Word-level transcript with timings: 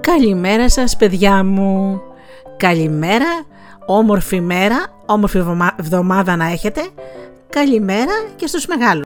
Καλημέρα 0.00 0.68
σας 0.70 0.96
παιδιά 0.96 1.44
μου. 1.44 2.00
Καλημέρα, 2.56 3.44
όμορφη 3.86 4.40
μέρα, 4.40 4.86
όμορφη 5.06 5.42
εβδομάδα 5.78 6.36
να 6.36 6.46
έχετε. 6.50 6.80
Καλημέρα 7.56 8.12
και 8.36 8.46
στους 8.46 8.66
μεγάλους. 8.66 9.04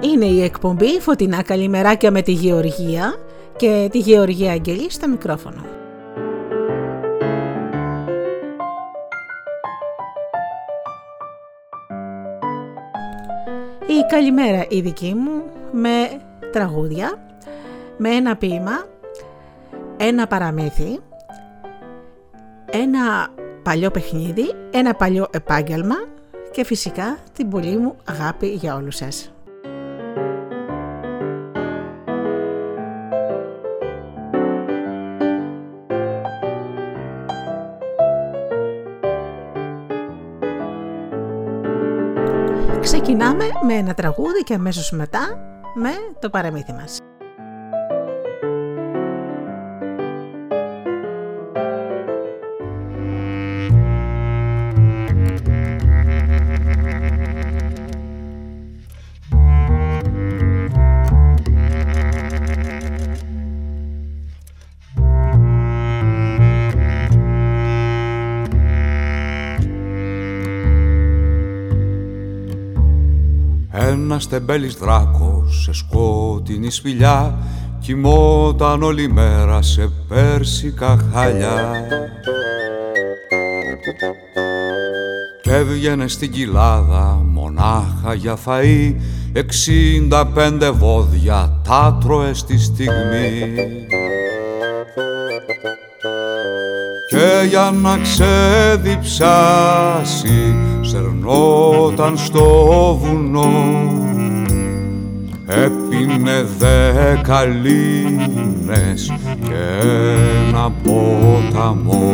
Είναι 0.00 0.24
η 0.24 0.42
εκπομπή 0.42 1.00
Φωτεινά 1.00 1.42
Καλημεράκια 1.42 2.10
με 2.10 2.22
τη 2.22 2.32
Γεωργία 2.32 3.14
και 3.56 3.88
τη 3.90 3.98
Γεωργία 3.98 4.52
Αγγελή 4.52 4.90
στο 4.90 5.08
μικρόφωνο. 5.08 5.64
Η 13.86 14.06
καλημέρα 14.08 14.66
η 14.68 14.80
δική 14.80 15.14
μου 15.14 15.42
με 15.72 16.20
τραγούδια, 16.52 17.18
με 17.96 18.08
ένα 18.08 18.36
ποίημα, 18.36 18.86
ένα 19.96 20.26
παραμύθι, 20.26 20.98
ένα 22.70 23.28
παλιό 23.62 23.90
παιχνίδι, 23.90 24.52
ένα 24.70 24.94
παλιό 24.94 25.26
επάγγελμα 25.30 25.96
και 26.50 26.64
φυσικά 26.64 27.18
την 27.32 27.48
πολύ 27.48 27.76
μου 27.76 27.96
αγάπη 28.04 28.46
για 28.46 28.74
όλους 28.74 28.96
σας. 28.96 29.32
Ξεκινάμε 42.80 43.44
με 43.66 43.74
ένα 43.74 43.94
τραγούδι 43.94 44.42
και 44.42 44.54
αμέσως 44.54 44.90
μετά 44.90 45.38
με 45.78 45.90
το 46.20 46.30
παραμύθι 46.30 46.72
μας. 46.72 47.07
Ένας 74.20 74.30
τεμπέλης 74.30 74.74
δράκος 74.74 75.62
σε 75.62 75.72
σκότεινη 75.72 76.70
σπηλιά 76.70 77.38
κοιμόταν 77.78 78.82
όλη 78.82 79.08
μέρα 79.08 79.62
σε 79.62 79.90
πέρσικα 80.08 80.98
χαλιά 81.12 81.86
και 85.42 85.50
έβγαινε 85.50 86.08
στην 86.08 86.32
κοιλάδα 86.32 87.22
μονάχα 87.24 88.14
για 88.14 88.38
φαΐ 88.44 88.94
εξήντα 89.32 90.26
πέντε 90.26 90.70
βόδια 90.70 91.60
τα 91.68 91.98
τρώε 92.00 92.32
στη 92.32 92.58
στιγμή. 92.58 93.54
Και 97.10 97.46
για 97.48 97.74
να 97.82 97.98
ξεδιψάσει 97.98 99.08
σερνόταν 100.80 102.16
στο 102.16 102.98
βουνό 103.02 104.07
έπινε 105.48 106.46
δέκα 106.58 107.44
λίμνες 107.44 109.12
και 109.44 109.88
ένα 110.48 110.70
ποταμό. 110.70 112.12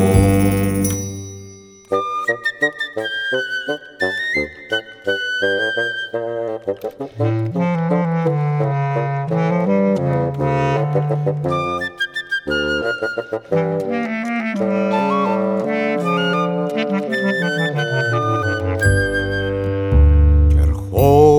Και 20.49 20.61
ερχόντουσαν 20.61 21.34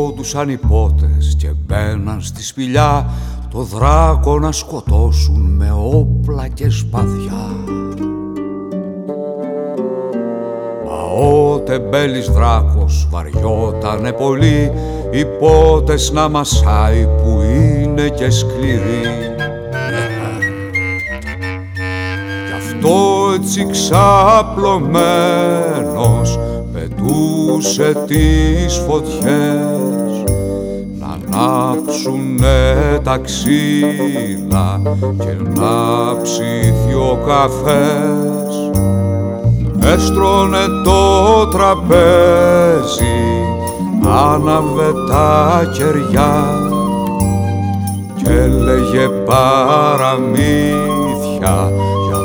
οι 0.48 0.58
πότες 0.68 1.36
και 1.38 1.52
μπαίναν 1.66 2.22
στη 2.22 2.44
σπηλιά 2.44 3.10
το 3.50 3.62
δράκο 3.62 4.40
να 4.40 4.52
σκοτώσουν 4.52 5.42
με 5.42 5.74
όπλα 5.92 6.48
και 6.48 6.70
σπαθιά. 6.70 7.56
Μα 10.86 11.26
ο 11.26 11.60
τεμπέλης 11.60 12.30
δράκος 12.30 13.08
βαριότανε 13.12 14.12
πολύ 14.12 14.72
οι 15.12 15.26
πότες 15.26 16.12
να 16.12 16.30
μασάει 16.30 17.06
που 17.06 17.42
είναι 17.42 18.10
και 18.10 18.30
σκληροί 18.30 19.26
έτσι 23.36 23.68
ξαπλωμένος 23.72 26.40
πετούσε 26.74 28.04
τις 28.08 28.78
φωτιές 28.88 29.24
να 29.24 29.95
ανάψουνε 31.36 33.00
τα 33.04 33.18
ξύλα 33.18 34.82
και 35.18 35.60
να 35.60 36.22
ψήθει 36.22 36.94
ο 36.94 37.20
καφές. 37.28 38.72
Έστρωνε 39.94 40.66
το 40.84 41.48
τραπέζι 41.48 43.16
άναβε 44.08 44.94
τα 45.10 45.72
κεριά 45.74 46.60
και 48.16 48.30
έλεγε 48.30 49.10
παραμύθια 49.26 50.36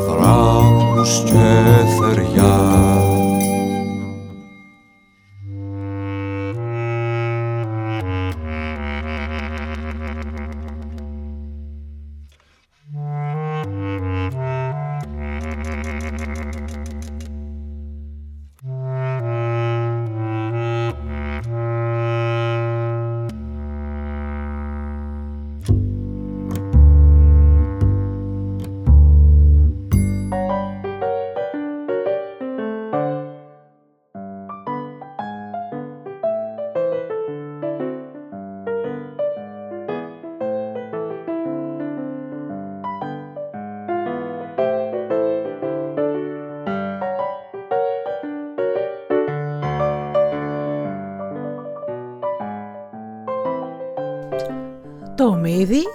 δράκους 0.09 1.23
και 1.25 1.65
θεριά 1.99 2.70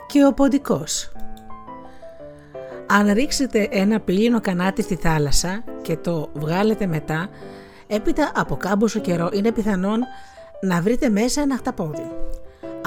και 0.08 0.26
ο 0.26 0.34
ποντικός. 0.34 1.12
Αν 2.88 3.14
ρίξετε 3.14 3.68
ένα 3.72 4.00
πύλινο 4.00 4.42
κανάτι 4.42 4.82
στη 4.82 4.96
θάλασσα 4.96 5.64
και 5.82 5.98
το 5.98 6.30
βγάλετε 6.34 6.86
μετά, 6.86 7.30
έπειτα 7.88 8.32
από 8.36 8.56
κάμποσο 8.56 9.00
καιρό 9.00 9.30
είναι 9.34 9.52
πιθανόν 9.52 10.00
να 10.62 10.82
βρείτε 10.82 11.10
μέσα 11.10 11.42
ένα 11.42 11.58
χταπόδι. 11.58 12.12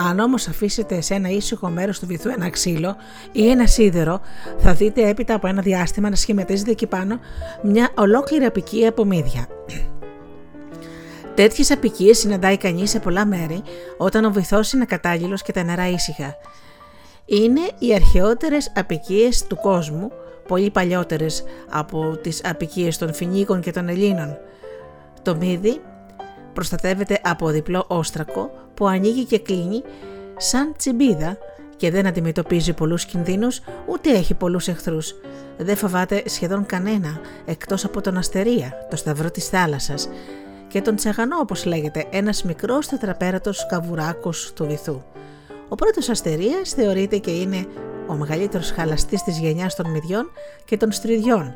Αν 0.09 0.19
όμως 0.19 0.49
αφήσετε 0.49 1.01
σε 1.01 1.15
ένα 1.15 1.29
ήσυχο 1.29 1.69
μέρος 1.69 1.99
του 1.99 2.07
βυθού 2.07 2.29
ένα 2.29 2.51
ξύλο 2.51 2.97
ή 3.33 3.51
ένα 3.51 3.67
σίδερο, 3.67 4.21
θα 4.59 4.73
δείτε 4.73 5.09
έπειτα 5.09 5.35
από 5.35 5.47
ένα 5.47 5.63
διάστημα 5.63 6.11
να 6.11 6.17
σχηματίζεται 6.17 6.71
εκεί 6.71 6.87
πάνω 6.87 7.19
μια 7.63 7.91
ολόκληρη 7.95 8.45
απικία 8.45 8.89
από 8.89 9.05
μύδια. 9.05 9.47
Τέτοιες 11.39 11.71
απικίες 11.71 12.19
συναντάει 12.19 12.57
κανείς 12.57 12.91
σε 12.91 12.99
πολλά 12.99 13.27
μέρη 13.27 13.63
όταν 13.97 14.25
ο 14.25 14.31
βυθός 14.31 14.73
είναι 14.73 14.85
κατάλληλος 14.85 15.43
και 15.43 15.53
τα 15.53 15.63
νερά 15.63 15.89
ήσυχα. 15.89 16.37
Είναι 17.25 17.61
οι 17.79 17.95
αρχαιότερες 17.95 18.73
απικίες 18.75 19.47
του 19.47 19.57
κόσμου, 19.57 20.11
πολύ 20.49 20.71
παλιότερες 20.71 21.45
από 21.69 22.19
τις 22.23 22.41
απικίες 22.45 22.99
των 22.99 23.15
Φινίκων 23.15 23.61
και 23.61 23.71
των 23.71 23.89
Ελλήνων. 23.89 24.37
Το 25.23 25.37
μύδι 25.37 25.81
προστατεύεται 26.53 27.21
από 27.25 27.49
διπλό 27.49 27.85
όστρακο 27.89 28.51
που 28.75 28.87
ανοίγει 28.87 29.25
και 29.25 29.39
κλείνει 29.39 29.83
σαν 30.37 30.75
τσιμπίδα 30.77 31.39
και 31.77 31.91
δεν 31.91 32.07
αντιμετωπίζει 32.07 32.73
πολλούς 32.73 33.05
κινδύνους 33.05 33.61
ούτε 33.87 34.11
έχει 34.11 34.35
πολλούς 34.35 34.69
εχθρούς. 34.69 35.15
Δεν 35.57 35.77
φοβάται 35.77 36.23
σχεδόν 36.27 36.67
κανένα 36.67 37.21
εκτός 37.45 37.85
από 37.85 38.01
τον 38.01 38.17
Αστερία, 38.17 38.87
το 38.91 38.97
σταυρό 38.97 39.31
της 39.31 39.49
θάλασσας 39.49 40.09
και 40.69 40.83
τον 40.83 40.97
Τσαγανό 40.97 41.39
όπως 41.39 41.65
λέγεται, 41.65 42.07
ένας 42.11 42.43
μικρός 42.43 42.87
τετραπέρατος 42.87 43.67
καβουράκος 43.67 44.53
του 44.55 44.67
βυθού. 44.67 45.03
Ο 45.69 45.75
πρώτος 45.75 46.09
Αστερίας 46.09 46.71
θεωρείται 46.71 47.17
και 47.17 47.31
είναι 47.31 47.67
ο 48.07 48.15
μεγαλύτερος 48.15 48.71
χαλαστής 48.71 49.23
της 49.23 49.39
γενιάς 49.39 49.75
των 49.75 49.91
μυδιών 49.91 50.31
και 50.65 50.77
των 50.77 50.93
στριδιών. 50.93 51.55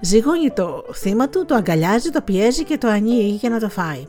Ζυγώνει 0.00 0.50
το 0.50 0.84
θύμα 0.94 1.28
του, 1.28 1.44
το 1.44 1.54
αγκαλιάζει, 1.54 2.10
το 2.10 2.20
πιέζει 2.20 2.64
και 2.64 2.78
το 2.78 2.88
ανοίγει 2.88 3.30
για 3.30 3.50
να 3.50 3.60
το 3.60 3.68
φάει. 3.68 4.06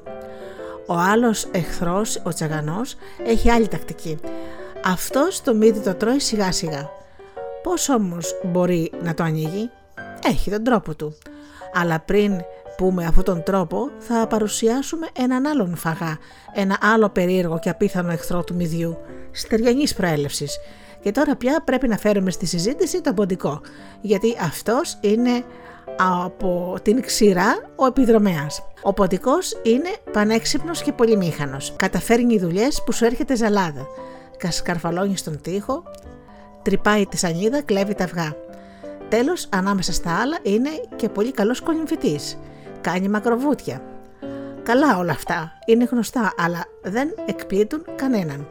Ο 0.87 0.93
άλλος 0.93 1.47
εχθρός, 1.51 2.21
ο 2.23 2.33
τσαγανός, 2.33 2.95
έχει 3.25 3.49
άλλη 3.49 3.67
τακτική. 3.67 4.17
Αυτός 4.85 5.41
το 5.41 5.53
μύδι 5.53 5.79
το 5.79 5.93
τρώει 5.93 6.19
σιγά 6.19 6.51
σιγά. 6.51 6.89
Πώς 7.63 7.89
όμως 7.89 8.39
μπορεί 8.43 8.91
να 9.03 9.13
το 9.13 9.23
ανοίγει; 9.23 9.69
Έχει 10.23 10.49
τον 10.49 10.63
τρόπο 10.63 10.95
του. 10.95 11.17
Αλλά 11.73 11.99
πριν 11.99 12.41
πούμε 12.79 13.05
αυτόν 13.05 13.23
τον 13.23 13.43
τρόπο 13.43 13.89
θα 13.97 14.27
παρουσιάσουμε 14.27 15.07
έναν 15.19 15.45
άλλον 15.45 15.75
φαγά, 15.75 16.17
ένα 16.53 16.77
άλλο 16.81 17.09
περίεργο 17.09 17.59
και 17.59 17.69
απίθανο 17.69 18.11
εχθρό 18.11 18.43
του 18.43 18.55
μυδιού, 18.55 18.97
στεριανής 19.31 19.93
προέλευσης. 19.93 20.59
Και 20.99 21.11
τώρα 21.11 21.35
πια 21.35 21.61
πρέπει 21.63 21.87
να 21.87 21.97
φέρουμε 21.97 22.31
στη 22.31 22.45
συζήτηση 22.45 23.01
τον 23.01 23.13
ποντικό, 23.13 23.61
γιατί 24.01 24.35
αυτός 24.41 24.97
είναι 25.01 25.43
από 25.97 26.75
την 26.81 27.01
ξηρά 27.01 27.71
ο 27.75 27.85
επιδρομέας. 27.85 28.63
Ο 28.81 28.93
ποντικός 28.93 29.59
είναι 29.63 29.89
πανέξυπνος 30.11 30.81
και 30.81 30.91
πολυμήχανος. 30.91 31.73
Καταφέρνει 31.75 32.39
δουλειές 32.39 32.83
που 32.85 32.91
σου 32.91 33.05
έρχεται 33.05 33.35
ζαλάδα. 33.35 33.87
Κασκαρφαλώνει 34.37 35.17
στον 35.17 35.41
τοίχο, 35.41 35.83
τρυπάει 36.61 37.05
τη 37.05 37.17
σανίδα, 37.17 37.61
κλέβει 37.61 37.95
τα 37.95 38.03
αυγά. 38.03 38.35
Τέλος, 39.09 39.47
ανάμεσα 39.51 39.93
στα 39.93 40.19
άλλα 40.21 40.37
είναι 40.41 40.69
και 40.95 41.09
πολύ 41.09 41.31
καλός 41.31 41.61
κολυμφητής. 41.61 42.37
Κάνει 42.81 43.09
μακροβούτια. 43.09 43.81
Καλά 44.63 44.97
όλα 44.97 45.11
αυτά, 45.11 45.51
είναι 45.65 45.83
γνωστά, 45.91 46.33
αλλά 46.37 46.65
δεν 46.81 47.13
εκπλήττουν 47.25 47.85
κανέναν. 47.95 48.47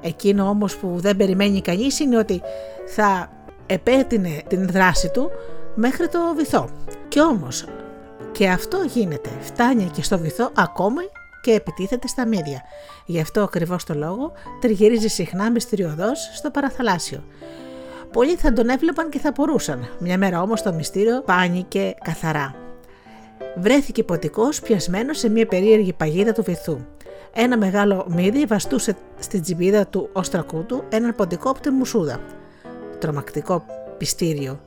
Εκείνο 0.00 0.48
όμως 0.48 0.76
που 0.76 0.94
δεν 0.96 1.16
περιμένει 1.16 1.60
κανείς 1.60 2.00
είναι 2.00 2.18
ότι 2.18 2.42
θα 2.86 3.30
επέτεινε 3.66 4.42
την 4.48 4.66
δράση 4.66 5.10
του 5.10 5.30
μέχρι 5.74 6.08
το 6.08 6.18
βυθό. 6.36 6.68
Και 7.08 7.20
όμως 7.20 7.64
και 8.32 8.48
αυτό 8.48 8.78
γίνεται, 8.86 9.30
φτάνει 9.40 9.90
και 9.92 10.02
στο 10.02 10.18
βυθό 10.18 10.50
ακόμη 10.54 11.02
και 11.42 11.52
επιτίθεται 11.52 12.06
στα 12.06 12.26
μύδια. 12.26 12.62
Γι' 13.06 13.20
αυτό 13.20 13.42
ακριβώς 13.42 13.84
το 13.84 13.94
λόγο 13.94 14.32
τριγυρίζει 14.60 15.08
συχνά 15.08 15.50
μυστηριωδώς 15.50 16.30
στο 16.34 16.50
παραθαλάσσιο. 16.50 17.24
Πολλοί 18.12 18.36
θα 18.36 18.52
τον 18.52 18.68
έβλεπαν 18.68 19.08
και 19.08 19.18
θα 19.18 19.28
απορούσαν. 19.28 19.88
Μια 19.98 20.18
μέρα 20.18 20.42
όμως 20.42 20.62
το 20.62 20.72
μυστήριο 20.72 21.22
πάνηκε 21.22 21.94
καθαρά. 22.04 22.54
Βρέθηκε 23.56 24.04
ποτικός 24.04 24.60
πιασμένος 24.60 25.18
σε 25.18 25.28
μια 25.28 25.46
περίεργη 25.46 25.92
παγίδα 25.92 26.32
του 26.32 26.42
βυθού. 26.42 26.78
Ένα 27.34 27.56
μεγάλο 27.58 28.06
μύδι 28.08 28.44
βαστούσε 28.44 28.96
στην 29.18 29.42
τσιμπίδα 29.42 29.86
του 29.86 30.08
όστρακού 30.12 30.64
του 30.64 30.84
έναν 30.88 31.14
ποντικό 31.14 31.50
από 31.50 31.60
τη 31.60 31.70
μουσούδα. 31.70 32.20
Τρομακτικό 32.98 33.64
πιστήριο. 33.98 34.60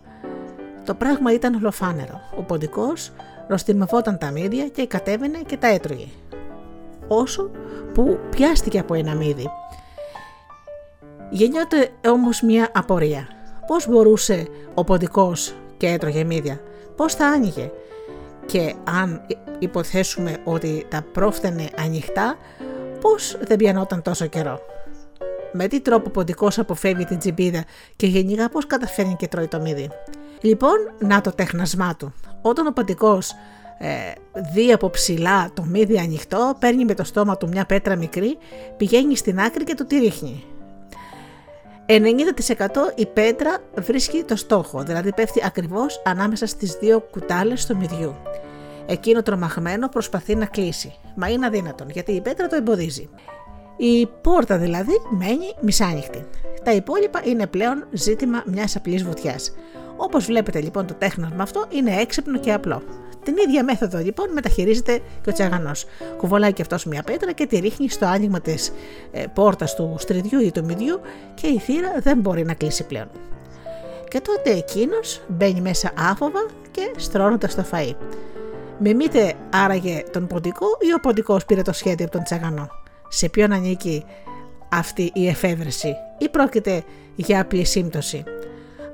Το 0.85 0.93
πράγμα 0.93 1.33
ήταν 1.33 1.55
ολοφάνερο. 1.55 2.21
Ο 2.37 2.41
ποντικός 2.41 3.11
ροστιμευόταν 3.47 4.17
τα 4.17 4.31
μύδια 4.31 4.67
και 4.67 4.87
κατέβαινε 4.87 5.37
και 5.45 5.57
τα 5.57 5.67
έτρωγε. 5.67 6.07
Όσο 7.07 7.51
που 7.93 8.19
πιάστηκε 8.29 8.79
από 8.79 8.93
ένα 8.93 9.15
μύδι. 9.15 9.49
Γεννιόται 11.29 11.89
όμως 12.07 12.41
μια 12.41 12.69
απορία. 12.73 13.27
Πώς 13.67 13.87
μπορούσε 13.87 14.47
ο 14.73 14.83
ποντικός 14.83 15.53
και 15.77 15.87
έτρωγε 15.87 16.23
μύδια; 16.23 16.61
Πώς 16.95 17.13
θα 17.13 17.27
άνοιγε; 17.27 17.71
Και 18.45 18.73
αν 18.83 19.21
υποθέσουμε 19.59 20.37
ότι 20.43 20.85
τα 20.89 21.05
πρόφθαινε 21.11 21.69
ανοιχτά, 21.77 22.37
πώς 23.01 23.37
δεν 23.41 23.57
πιανόταν 23.57 24.01
τόσο 24.01 24.25
καιρό; 24.25 24.59
Με 25.51 25.67
τι 25.67 25.81
τρόπο 25.81 26.09
ποντικός 26.09 26.59
αποφεύγει 26.59 27.05
την 27.05 27.17
τσιμπίδα 27.17 27.63
και 27.95 28.07
γενικά 28.07 28.49
πώς 28.49 28.67
καταφέρνει 28.67 29.15
και 29.15 29.27
τρώει 29.27 29.47
το 29.47 29.59
μύδι; 29.59 29.89
Λοιπόν, 30.41 30.75
να 30.99 31.21
το 31.21 31.31
τέχνασμά 31.31 31.95
του. 31.95 32.13
Όταν 32.41 32.67
ο 32.67 32.71
ποντικός 32.71 33.35
ε, 33.77 34.11
δει 34.53 34.71
από 34.71 34.89
ψηλά 34.89 35.49
το 35.53 35.63
μύδι 35.63 35.97
ανοιχτό, 35.97 36.55
παίρνει 36.59 36.85
με 36.85 36.93
το 36.93 37.03
στόμα 37.03 37.37
του 37.37 37.47
μια 37.47 37.65
πέτρα 37.65 37.95
μικρή, 37.95 38.37
πηγαίνει 38.77 39.15
στην 39.15 39.39
άκρη 39.39 39.63
και 39.63 39.75
του 39.75 39.85
τη 39.85 39.97
ρίχνει. 39.97 40.43
90% 41.85 41.95
η 42.95 43.05
πέτρα 43.05 43.57
βρίσκει 43.75 44.23
το 44.23 44.35
στόχο, 44.35 44.83
δηλαδή 44.83 45.13
πέφτει 45.13 45.41
ακριβώς 45.45 46.01
ανάμεσα 46.05 46.45
στις 46.45 46.71
δύο 46.71 46.99
κουτάλες 46.99 47.65
του 47.65 47.77
μυδιού. 47.77 48.15
Εκείνο 48.85 49.21
τρομαγμένο 49.23 49.89
προσπαθεί 49.89 50.35
να 50.35 50.45
κλείσει, 50.45 50.95
μα 51.15 51.29
είναι 51.29 51.45
αδύνατον 51.45 51.89
γιατί 51.89 52.11
η 52.11 52.21
πέτρα 52.21 52.47
το 52.47 52.55
εμποδίζει. 52.55 53.09
Η 53.77 54.07
πόρτα 54.21 54.57
δηλαδή 54.57 54.93
μένει 55.09 55.53
μισάνοιχτη. 55.61 56.25
Τα 56.63 56.71
υπόλοιπα 56.73 57.21
είναι 57.23 57.47
πλέον 57.47 57.87
ζήτημα 57.91 58.43
μιας 58.45 58.75
απλής 58.75 59.03
βουτιάς. 59.03 59.53
Όπως 60.03 60.25
βλέπετε 60.25 60.61
λοιπόν 60.61 60.87
το 60.87 60.93
τέχνασμα 60.93 61.43
αυτό 61.43 61.65
είναι 61.69 61.95
έξυπνο 61.95 62.39
και 62.39 62.53
απλό. 62.53 62.81
Την 63.23 63.35
ίδια 63.47 63.63
μέθοδο 63.63 63.97
λοιπόν 63.97 64.31
μεταχειρίζεται 64.31 64.99
και 65.21 65.29
ο 65.29 65.33
τσαγανός. 65.33 65.85
Κουβολάει 66.17 66.53
και 66.53 66.61
αυτός 66.61 66.85
μια 66.85 67.03
πέτρα 67.03 67.31
και 67.31 67.45
τη 67.45 67.59
ρίχνει 67.59 67.89
στο 67.89 68.05
άνοιγμα 68.05 68.39
της 68.39 68.71
ε, 69.11 69.23
πόρτας 69.33 69.75
του 69.75 69.95
στριδιού 69.99 70.39
ή 70.39 70.51
του 70.51 70.65
μυδιού 70.65 70.99
και 71.33 71.47
η 71.47 71.59
θύρα 71.59 71.91
δεν 71.99 72.17
μπορεί 72.17 72.43
να 72.43 72.53
κλείσει 72.53 72.83
πλέον. 72.83 73.09
Και 74.07 74.21
τότε 74.21 74.57
εκείνος 74.57 75.21
μπαίνει 75.27 75.61
μέσα 75.61 75.91
άφοβα 75.97 76.45
και 76.71 76.91
στρώνοντας 76.95 77.55
το 77.55 77.65
φαΐ. 77.71 77.95
Μιμείτε 78.79 79.33
άραγε 79.49 80.03
τον 80.11 80.27
ποντικό 80.27 80.65
ή 80.79 80.93
ο 80.93 80.99
ποντικός 80.99 81.45
πήρε 81.45 81.61
το 81.61 81.73
σχέδιο 81.73 82.05
από 82.05 82.13
τον 82.13 82.23
τσαγανό. 82.23 82.67
Σε 83.07 83.29
ποιον 83.29 83.51
ανήκει 83.51 84.05
αυτή 84.69 85.11
η 85.13 85.27
εφεύρεση 85.27 85.95
ή 86.17 86.29
πρόκειται 86.29 86.83
για 87.15 87.41
απλή 87.41 87.65
σύμπτωση; 87.65 88.23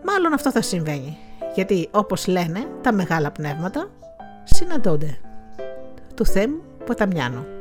Μάλλον 0.04 0.34
αυτό 0.34 0.52
θα 0.52 0.62
συμβαίνει, 0.62 1.18
γιατί 1.56 1.88
όπως 1.92 2.28
λένε 2.28 2.68
τα 2.82 2.92
μεγάλα 2.92 3.32
πνεύματα 3.32 3.90
συναντώνται. 4.44 5.18
Του 6.16 6.26
Θέμ 6.26 6.52
Ποταμιάνου. 6.86 7.59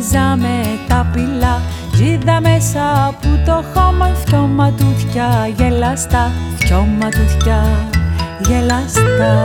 Μου 0.00 0.06
και 0.06 0.16
παίζαμε 0.16 0.78
τα 0.88 1.10
πυλά 1.12 1.60
Ζήτα 1.94 2.40
μέσα 2.40 3.06
από 3.06 3.28
το 3.46 3.64
χώμα 3.74 4.10
δυο 4.24 4.38
ματούθια 4.38 5.50
γελαστά 5.56 6.32
Δυο 6.58 6.86
ματούθια 7.00 7.64
γελαστά. 8.46 9.44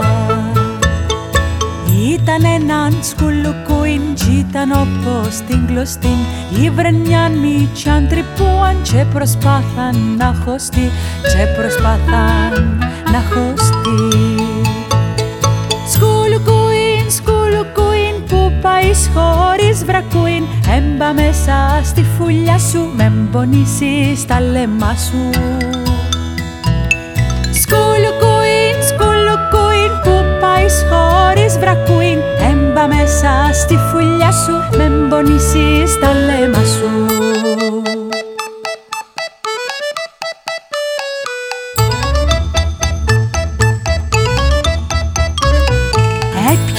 Ήταν 2.09 2.43
έναν 2.43 2.97
σκουλουκούιν 3.01 4.01
κι 4.13 4.45
ήταν 4.49 4.71
όπως 4.71 5.35
την 5.47 5.67
κλωστή 5.67 6.15
Ήβρεν 6.63 6.95
μια 6.95 7.29
μίτσαν 7.29 8.07
τρυπούαν 8.07 8.81
και 8.81 9.05
προσπάθαν 9.13 10.15
να 10.17 10.35
χωστεί 10.45 10.89
και 11.21 11.45
προσπάθαν 11.57 12.77
να 13.11 13.19
χωστεί 13.19 14.44
πάεις 18.65 19.09
χωρίς 19.13 19.85
βρακούιν. 19.85 20.43
Έμπα 20.77 21.13
μέσα 21.13 21.79
στη 21.83 22.05
φουλιά 22.17 22.57
σου 22.57 22.89
με 22.95 23.11
μπονίσεις 23.15 24.25
τα 24.27 24.39
λεμά 24.39 24.95
σου. 24.95 25.29
Σκουλουκουίν, 27.61 28.75
σκουλουκουίν 28.89 29.91
που 30.03 30.13
πάεις 30.41 30.85
χωρίς 30.89 31.59
βρακούιν. 31.59 32.19
Έμπα 32.49 32.87
μέσα 32.87 33.31
στη 33.53 33.77
φουλιά 33.91 34.31
σου 34.31 34.77
με 34.77 34.87
μπονίσεις 35.07 35.99
τα 35.99 36.11
λεμά 36.13 36.63
σου 36.63 37.05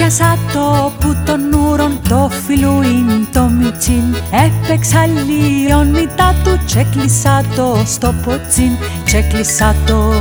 Έπιασα 0.07 0.39
το 0.53 0.93
που 1.01 1.17
τον 1.25 1.53
ούρον 1.53 2.01
το 2.09 2.31
φιλούιν 2.47 3.27
το 3.33 3.43
μιτσίν. 3.43 4.15
Έπαιξα 4.31 5.07
λιονίτα 5.07 6.35
του 6.45 6.61
τσέκλεισα 6.67 7.43
το 7.57 7.83
στο 7.87 8.15
ποτσίν. 8.25 8.71
Τσέκλεισα 9.05 9.75
το 9.87 10.13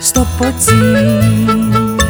στο 0.00 0.26
ποτσίν. 0.38 2.00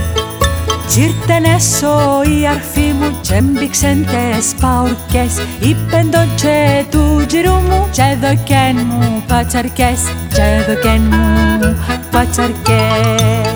Τζίρτεν 0.87 1.45
έσω 1.45 2.23
η 2.41 2.47
αρφή 2.47 2.93
μου 3.01 3.19
τσέμπηξεν 3.21 4.07
τες 4.07 4.55
παουρκές 4.61 5.35
Είπεν 5.61 6.11
το 6.11 6.19
τσε 6.37 6.87
του 6.91 7.25
τζιρού 7.27 7.53
μου 7.53 7.89
τσε 7.91 8.19
δοκέν 8.21 8.87
μου 8.87 9.23
πατσαρκές. 9.27 10.01
Τσε 10.29 10.65
δοκέν 10.69 11.03
μου 11.11 11.77
πατσαρκές 12.11 13.52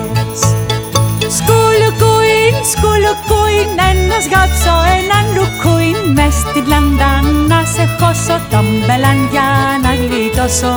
Σκουλουκουίν, 2.71 3.17
σκουλουκουίν, 3.27 3.69
ένας 3.91 4.25
γάψω, 4.31 4.75
έναν 4.97 5.25
λουκουίν 5.35 5.97
Μες 6.15 6.33
στην 6.33 6.65
λαντά 6.67 7.13
να 7.47 7.59
σε 7.73 7.85
χώσω, 7.99 8.37
τον 8.51 8.65
μπελάν 8.85 9.19
για 9.31 9.49
να 9.83 9.91
γλιτώσω. 10.01 10.75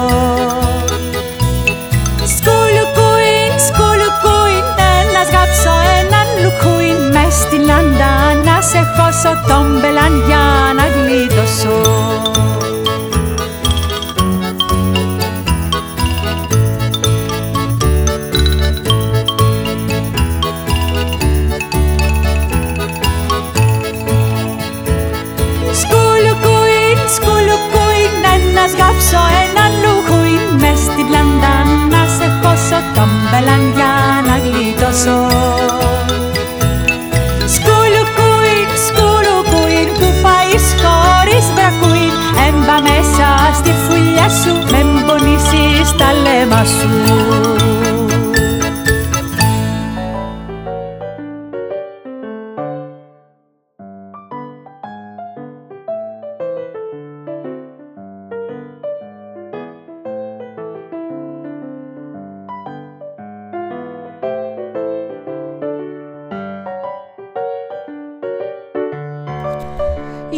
Σκουλουκουίν, 2.35 3.53
σκουλουκουίν, 3.67 4.67
ένας 5.01 5.29
γάψω, 5.35 5.75
έναν 6.01 6.27
λουκουίν 6.43 6.99
Μες 7.15 7.35
στην 7.35 7.63
λαντά 7.71 8.15
να 8.47 8.57
σε 8.71 8.81
χώσω, 8.95 9.33
τον 9.49 9.67
μπελάν 9.81 10.15
για 10.27 10.45
να 10.77 10.85
γλιτώσω 10.95 11.79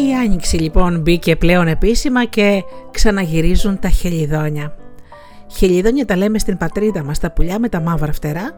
Η 0.09 0.15
Άνοιξη 0.15 0.57
λοιπόν 0.57 1.01
μπήκε 1.01 1.37
πλέον 1.37 1.67
επίσημα 1.67 2.25
και 2.25 2.63
ξαναγυρίζουν 2.91 3.79
τα 3.79 3.89
χελιδόνια. 3.89 4.77
Χελιδόνια 5.47 6.05
τα 6.05 6.17
λέμε 6.17 6.39
στην 6.39 6.57
πατρίδα 6.57 7.05
μας, 7.05 7.19
τα 7.19 7.31
πουλιά 7.31 7.59
με 7.59 7.69
τα 7.69 7.81
μαύρα 7.81 8.13
φτερά 8.13 8.55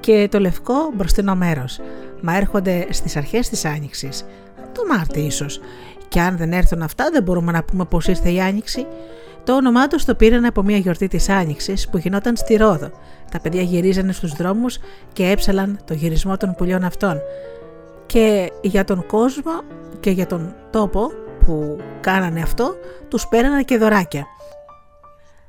και 0.00 0.28
το 0.30 0.38
λευκό 0.38 0.74
μπροστινό 0.94 1.34
μέρος, 1.34 1.80
μα 2.20 2.36
έρχονται 2.36 2.86
στις 2.90 3.16
αρχές 3.16 3.48
της 3.48 3.64
Άνοιξης, 3.64 4.24
το 4.72 4.82
Μάρτι 4.88 5.20
ίσως. 5.20 5.60
Και 6.08 6.20
αν 6.20 6.36
δεν 6.36 6.52
έρθουν 6.52 6.82
αυτά 6.82 7.08
δεν 7.12 7.22
μπορούμε 7.22 7.52
να 7.52 7.62
πούμε 7.62 7.84
πως 7.84 8.06
ήρθε 8.06 8.30
η 8.30 8.40
Άνοιξη. 8.40 8.86
Το 9.44 9.54
όνομά 9.54 9.86
τους 9.86 10.04
το 10.04 10.14
πήραν 10.14 10.44
από 10.44 10.62
μια 10.62 10.76
γιορτή 10.76 11.08
της 11.08 11.28
Άνοιξης 11.28 11.88
που 11.88 11.98
γινόταν 11.98 12.36
στη 12.36 12.54
Ρόδο. 12.54 12.90
Τα 13.30 13.40
παιδιά 13.40 13.62
γυρίζανε 13.62 14.12
στους 14.12 14.32
δρόμους 14.32 14.78
και 15.12 15.30
έψαλαν 15.30 15.78
το 15.84 15.94
γυρισμό 15.94 16.36
των 16.36 16.54
πουλιών 16.54 16.84
αυτών. 16.84 17.20
Και 18.12 18.52
για 18.62 18.84
τον 18.84 19.06
κόσμο 19.06 19.62
και 20.00 20.10
για 20.10 20.26
τον 20.26 20.54
τόπο 20.70 21.10
που 21.44 21.76
κάνανε 22.00 22.40
αυτό, 22.42 22.74
τους 23.08 23.26
πέρανε 23.26 23.62
και 23.62 23.76
δωράκια. 23.76 24.26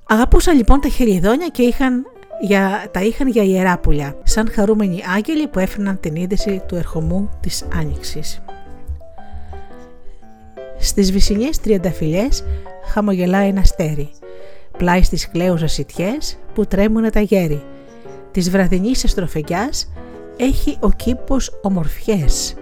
Αγαπούσαν 0.07 0.55
λοιπόν 0.55 0.81
τα 0.81 0.89
χελιδόνια 0.89 1.47
και 1.47 1.61
είχαν 1.61 2.05
για, 2.41 2.87
τα 2.91 3.01
είχαν 3.01 3.27
για 3.27 3.43
ιερά 3.43 3.77
πουλιά, 3.77 4.15
σαν 4.23 4.51
χαρούμενοι 4.51 5.01
άγγελοι 5.15 5.47
που 5.47 5.59
έφερναν 5.59 5.99
την 5.99 6.15
είδηση 6.15 6.61
του 6.67 6.75
ερχομού 6.75 7.29
της 7.39 7.67
Άνοιξης. 7.73 8.41
Στις 10.79 11.11
βυσινιές 11.11 11.59
τριανταφυλιές 11.59 12.43
χαμογελάει 12.85 13.47
ένα 13.47 13.59
αστέρι, 13.59 14.11
πλάι 14.77 15.03
στις 15.03 15.29
κλαίουσες 15.29 15.71
σιτιές 15.71 16.37
που 16.53 16.65
τρέμουνε 16.65 17.09
τα 17.09 17.19
γέρι. 17.19 17.63
Της 18.31 18.49
βραδινής 18.49 19.03
εστροφεγιάς 19.03 19.87
έχει 20.37 20.77
ο 20.79 20.89
κήπος 20.89 21.59
ομορφιές. 21.61 22.55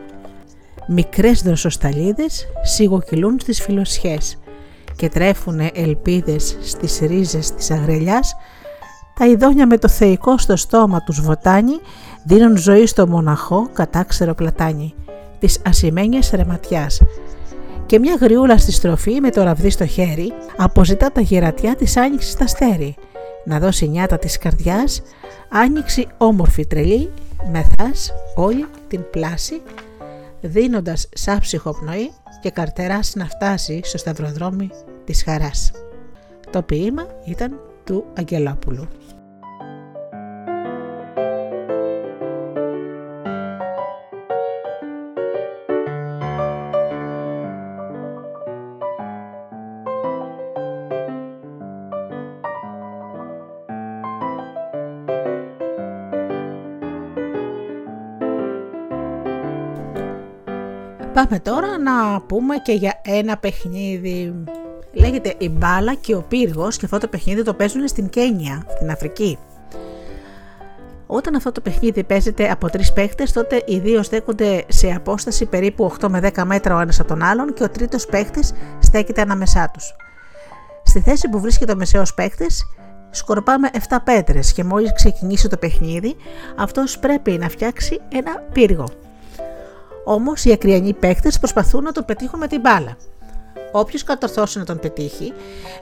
Μικρές 0.88 1.42
δροσοσταλίδες 1.42 2.48
σιγοκυλούν 2.64 3.40
στις 3.40 3.62
φιλοσιές 3.62 4.38
και 4.96 5.10
τρέφουνε 5.10 5.72
ελπίδες 5.74 6.58
στις 6.62 7.00
ρίζες 7.00 7.52
της 7.52 7.72
αγρελιάς. 7.72 8.36
Τα 9.20 9.28
ειδόνια 9.28 9.68
με 9.68 9.78
το 9.78 9.88
θεϊκό 9.88 10.38
στο 10.38 10.56
στόμα 10.56 11.04
τους 11.04 11.22
βοτάνι 11.22 11.80
δίνουν 12.24 12.58
ζωή 12.58 12.86
στο 12.86 13.08
μοναχό 13.08 13.70
κατάξερο 13.74 14.34
πλατάνι 14.34 14.94
της 15.40 15.62
ασημένιας 15.66 16.30
ρεματιάς. 16.30 17.02
Και 17.86 18.00
μια 18.00 18.18
γριούλα 18.22 18.58
στη 18.58 18.72
στροφή 18.72 19.20
με 19.22 19.30
το 19.30 19.44
ραβδί 19.44 19.70
στο 19.70 19.86
χέρι 19.86 20.34
αποζητά 20.58 21.12
τα 21.12 21.22
γερατιά 21.22 21.76
της 21.76 21.98
άνοιξης 21.98 22.32
στα 22.32 22.48
στέρι 22.48 22.96
να 23.46 23.60
δώσει 23.60 23.88
νιάτα 23.88 24.18
της 24.18 24.38
καρδιάς 24.38 25.02
άνοιξη 25.50 26.08
όμορφη 26.18 26.66
τρελή 26.66 27.10
μεθάς 27.50 28.12
όλη 28.36 28.68
την 28.88 29.10
πλάση 29.12 29.62
δίνοντας 30.42 31.10
σαν 31.14 31.40
ψυχοπνοή 31.40 32.12
και 32.42 32.50
καρτεράς 32.50 33.14
να 33.16 33.26
φτάσει 33.26 33.82
στο 33.84 33.98
σταυροδρόμι 33.98 34.70
της 35.06 35.24
χαράς. 35.24 35.72
Το 36.52 36.62
ποίημα 36.62 37.08
ήταν 37.26 37.60
του 37.84 38.06
Αγγελόπουλου. 38.18 38.88
Πάμε 61.32 61.44
τώρα 61.44 61.78
να 61.78 62.22
πούμε 62.22 62.56
και 62.58 62.72
για 62.72 63.02
ένα 63.04 63.38
παιχνίδι. 63.38 64.34
Λέγεται 64.94 65.36
η 65.38 65.50
μπάλα 65.50 65.94
και 65.94 66.16
ο 66.16 66.22
πύργος 66.22 66.78
και 66.78 66.86
αυτό 66.86 66.98
το 66.98 67.08
παιχνίδι 67.08 67.44
το 67.44 67.54
παίζουν 67.54 67.88
στην 67.88 68.10
Κένια, 68.10 68.66
στην 68.76 68.90
Αφρική. 68.92 69.38
Όταν 71.08 71.36
αυτό 71.36 71.52
το 71.52 71.62
παιχνίδι 71.62 72.04
παίζεται 72.04 72.52
από 72.52 72.70
τρεις 72.70 72.94
παίχτες, 72.94 73.32
τότε 73.32 73.64
οι 73.66 73.80
δύο 73.80 74.04
στέκονται 74.04 74.64
σε 74.68 74.92
απόσταση 74.92 75.46
περίπου 75.46 75.92
8 76.00 76.08
με 76.10 76.32
10 76.36 76.44
μέτρα 76.46 76.76
ο 76.76 76.80
ένας 76.80 77.00
από 77.00 77.08
τον 77.08 77.24
άλλον 77.24 77.54
και 77.54 77.64
ο 77.64 77.70
τρίτος 77.70 78.06
παίχτης 78.06 78.54
στέκεται 78.80 79.22
ανάμεσά 79.22 79.72
τους. 79.74 79.96
Στη 80.84 81.02
θέση 81.02 81.30
που 81.30 81.40
βρίσκεται 81.40 81.72
ο 81.72 81.76
μεσαίος 81.76 82.14
παίχτης, 82.14 82.66
σκορπάμε 83.10 83.70
7 83.74 83.98
πέτρες 84.04 84.54
και 84.54 84.64
μόλις 84.64 84.94
ξεκινήσει 84.94 85.48
το 85.48 85.58
παιχνίδι, 85.58 86.16
αυτός 86.58 87.00
πρέπει 87.00 87.32
να 87.32 87.50
φτιάξει 87.50 88.00
ένα 88.10 88.44
πύργο. 88.54 88.86
Όμως 90.04 90.46
οι 90.46 90.52
ακριανοί 90.52 90.94
παίκτες 90.94 91.40
προσπαθούν 91.40 91.84
να 91.84 91.92
τον 91.92 92.06
πετύχουν 92.06 92.40
με 92.40 92.48
την 92.48 92.60
μπάλα. 92.60 92.98
Όποιος 93.72 94.04
κατορθώσει 94.04 94.58
να 94.58 94.66
τον 94.66 94.80
πετύχει, 94.80 95.34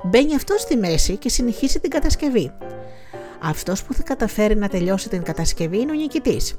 μπαίνει 0.04 0.36
αυτός 0.36 0.62
στη 0.62 0.78
μέση 0.78 1.18
και 1.18 1.30
συνεχίζει 1.30 1.80
την 1.80 1.90
κατασκευή. 1.90 2.52
Αυτός 3.42 3.84
που 3.84 3.94
θα 3.94 4.04
καταφέρει 4.04 4.56
να 4.56 4.68
τελειώσει 4.68 5.10
την 5.10 5.24
κατασκευή 5.24 5.80
είναι 5.80 5.92
ο 5.92 5.96
νικητής. 5.96 6.58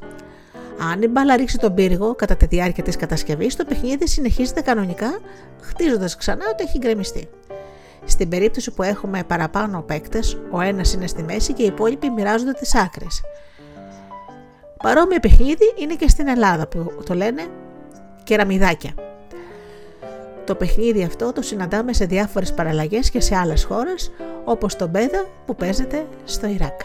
Αν 0.93 1.03
η 1.03 1.09
μπάλα 1.09 1.37
ρίξει 1.37 1.59
τον 1.59 1.75
πύργο 1.75 2.15
κατά 2.15 2.37
τη 2.37 2.47
διάρκεια 2.47 2.83
της 2.83 2.97
κατασκευής, 2.97 3.57
το 3.57 3.65
παιχνίδι 3.65 4.09
συνεχίζεται 4.09 4.61
κανονικά, 4.61 5.21
χτίζοντας 5.63 6.17
ξανά 6.17 6.45
ότι 6.53 6.65
έχει 6.65 6.79
γκρεμιστεί. 6.79 7.29
Στην 8.05 8.29
περίπτωση 8.29 8.71
που 8.71 8.83
έχουμε 8.83 9.23
παραπάνω 9.27 9.83
παίκτες, 9.83 10.39
ο 10.51 10.61
ένας 10.61 10.93
είναι 10.93 11.07
στη 11.07 11.23
μέση 11.23 11.53
και 11.53 11.63
οι 11.63 11.67
υπόλοιποι 11.67 12.11
μοιράζονται 12.11 12.53
τις 12.53 12.75
άκρες. 12.75 13.21
Παρόμοιο 14.83 15.21
παιχνίδι 15.21 15.75
είναι 15.77 15.95
και 15.95 16.09
στην 16.09 16.29
Ελλάδα 16.29 16.67
που 16.67 16.93
το 17.07 17.15
λένε 17.15 17.47
κεραμιδάκια. 18.25 18.95
Το 20.45 20.55
παιχνίδι 20.55 21.03
αυτό 21.03 21.33
το 21.33 21.43
συναντάμε 21.43 21.93
σε 21.93 22.05
διάφορες 22.05 22.55
παραλλαγές 22.55 23.11
και 23.11 23.21
σε 23.21 23.37
άλλες 23.37 23.65
χώρες 23.65 24.11
όπως 24.45 24.77
το 24.77 24.87
Μπέδα 24.87 25.27
που 25.47 25.55
παίζεται 25.55 26.07
στο 26.25 26.47
Ιράκ. 26.47 26.81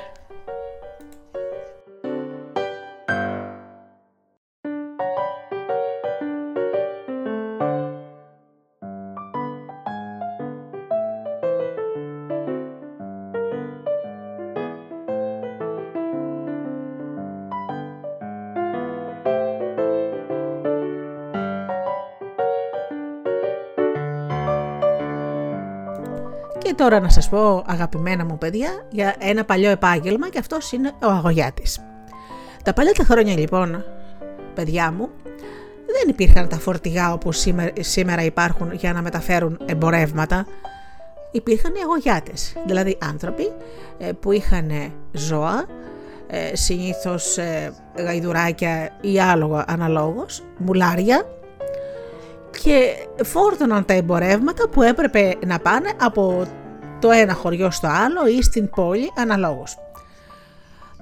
Τώρα 26.75 26.99
να 26.99 27.09
σας 27.09 27.29
πω 27.29 27.63
αγαπημένα 27.67 28.25
μου 28.25 28.37
παιδιά 28.37 28.69
για 28.89 29.15
ένα 29.19 29.43
παλιό 29.43 29.69
επάγγελμα 29.69 30.29
και 30.29 30.39
αυτός 30.39 30.71
είναι 30.71 30.91
ο 31.03 31.07
αγωγιάτης. 31.07 31.79
Τα 32.63 32.73
παλιά 32.73 32.93
τα 32.93 33.03
χρόνια 33.03 33.37
λοιπόν, 33.37 33.83
παιδιά 34.53 34.91
μου, 34.91 35.09
δεν 35.85 36.09
υπήρχαν 36.09 36.47
τα 36.47 36.59
φορτηγά 36.59 37.13
όπως 37.13 37.45
σήμερα 37.79 38.23
υπάρχουν 38.23 38.73
για 38.73 38.93
να 38.93 39.01
μεταφέρουν 39.01 39.59
εμπορεύματα. 39.65 40.45
Υπήρχαν 41.31 41.73
οι 41.73 41.79
αγωγιάτες, 41.83 42.53
δηλαδή 42.65 42.97
άνθρωποι 43.01 43.51
ε, 43.97 44.11
που 44.11 44.31
είχαν 44.31 44.71
ζώα, 45.11 45.65
ε, 46.27 46.55
συνήθως 46.55 47.37
ε, 47.37 47.73
γαϊδουράκια 47.97 48.89
ή 49.01 49.19
άλογα 49.19 49.65
αναλόγως, 49.67 50.43
μουλάρια 50.57 51.25
και 52.63 53.07
φόρτωναν 53.23 53.85
τα 53.85 53.93
εμπορεύματα 53.93 54.69
που 54.69 54.81
έπρεπε 54.81 55.35
να 55.45 55.59
πάνε 55.59 55.89
από 56.01 56.45
το 57.05 57.11
ένα 57.11 57.33
χωριό 57.33 57.71
στο 57.71 57.87
άλλο 57.87 58.27
ή 58.37 58.41
στην 58.41 58.69
πόλη 58.69 59.11
αναλόγως. 59.17 59.77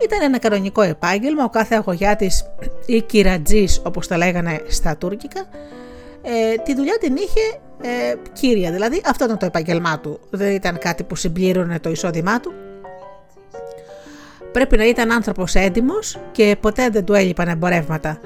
Ήταν 0.01 0.21
ένα 0.21 0.39
κανονικό 0.39 0.81
επάγγελμα, 0.81 1.43
ο 1.43 1.49
κάθε 1.49 1.75
αγωγιάτης 1.75 2.45
ή 2.85 3.01
κυρατζής 3.01 3.81
όπως 3.83 4.07
τα 4.07 4.17
λέγανε 4.17 4.61
στα 4.67 4.97
τουρκικά, 4.97 5.45
ε, 6.21 6.55
τη 6.63 6.75
δουλειά 6.75 6.97
την 6.99 7.15
είχε 7.15 7.59
ε, 7.81 8.13
κύρια, 8.33 8.71
δηλαδή 8.71 9.01
αυτό 9.05 9.25
ήταν 9.25 9.37
το 9.37 9.45
επάγγελμά 9.45 9.99
του, 9.99 10.19
δεν 10.29 10.51
ήταν 10.51 10.77
κάτι 10.77 11.03
που 11.03 11.15
συμπλήρωνε 11.15 11.79
το 11.79 11.89
εισόδημά 11.89 12.39
του. 12.39 12.53
Πρέπει 14.51 14.77
να 14.77 14.87
ήταν 14.87 15.11
άνθρωπος 15.11 15.55
έντιμος 15.55 16.19
και 16.31 16.57
ποτέ 16.59 16.89
δεν 16.89 17.05
του 17.05 17.13
έλειπαν 17.13 17.47
εμπορεύματα 17.47 18.19